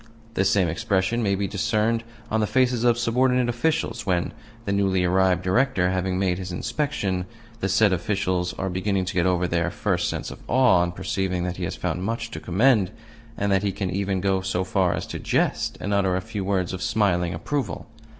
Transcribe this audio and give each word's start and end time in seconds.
The 0.33 0.43
same 0.45 0.67
expression 0.67 1.21
may 1.21 1.35
be 1.35 1.45
discerned 1.47 2.03
on 2.31 2.39
the 2.39 2.47
faces 2.47 2.83
of 2.83 2.97
subordinate 2.97 3.47
officials 3.49 4.03
when, 4.03 4.33
the 4.65 4.71
newly 4.71 5.03
arrived 5.03 5.43
Director 5.43 5.91
having 5.91 6.17
made 6.17 6.39
his 6.39 6.51
inspection, 6.51 7.25
the 7.59 7.69
said 7.69 7.93
officials 7.93 8.51
are 8.55 8.67
beginning 8.67 9.05
to 9.05 9.13
get 9.13 9.27
over 9.27 9.47
their 9.47 9.69
first 9.69 10.09
sense 10.09 10.31
of 10.31 10.39
awe 10.47 10.79
on 10.79 10.91
perceiving 10.91 11.43
that 11.43 11.57
he 11.57 11.65
has 11.65 11.75
found 11.75 12.01
much 12.01 12.31
to 12.31 12.39
commend, 12.39 12.89
and 13.37 13.51
that 13.51 13.61
he 13.61 13.71
can 13.71 13.91
even 13.91 14.21
go 14.21 14.41
so 14.41 14.63
far 14.63 14.95
as 14.95 15.05
to 15.05 15.19
jest 15.19 15.77
and 15.79 15.93
utter 15.93 16.15
a 16.15 16.21
few 16.21 16.43
words 16.43 16.73
of 16.73 16.81
smiling 16.81 17.35
approval. 17.35 17.85